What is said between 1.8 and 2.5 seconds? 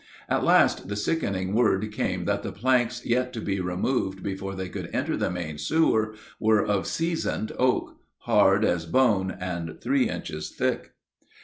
came that